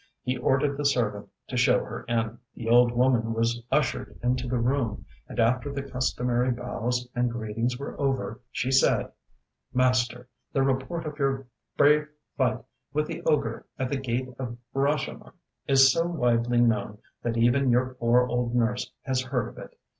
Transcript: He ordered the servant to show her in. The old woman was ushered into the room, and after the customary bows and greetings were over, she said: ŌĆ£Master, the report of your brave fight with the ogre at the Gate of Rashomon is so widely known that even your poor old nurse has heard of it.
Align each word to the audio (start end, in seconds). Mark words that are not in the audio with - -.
He 0.23 0.35
ordered 0.35 0.77
the 0.77 0.83
servant 0.87 1.29
to 1.47 1.55
show 1.55 1.83
her 1.83 2.05
in. 2.07 2.39
The 2.55 2.67
old 2.67 2.91
woman 2.91 3.35
was 3.35 3.61
ushered 3.71 4.19
into 4.23 4.47
the 4.47 4.57
room, 4.57 5.05
and 5.27 5.39
after 5.39 5.71
the 5.71 5.83
customary 5.83 6.49
bows 6.51 7.07
and 7.13 7.29
greetings 7.31 7.77
were 7.77 7.95
over, 8.01 8.41
she 8.49 8.71
said: 8.71 9.11
ŌĆ£Master, 9.75 10.25
the 10.53 10.63
report 10.63 11.05
of 11.05 11.19
your 11.19 11.45
brave 11.77 12.07
fight 12.35 12.61
with 12.91 13.05
the 13.05 13.21
ogre 13.27 13.67
at 13.77 13.89
the 13.89 13.97
Gate 13.97 14.29
of 14.39 14.57
Rashomon 14.73 15.33
is 15.67 15.93
so 15.93 16.07
widely 16.07 16.59
known 16.61 16.97
that 17.21 17.37
even 17.37 17.69
your 17.69 17.93
poor 17.93 18.25
old 18.25 18.55
nurse 18.55 18.91
has 19.03 19.21
heard 19.21 19.49
of 19.49 19.59
it. 19.59 19.77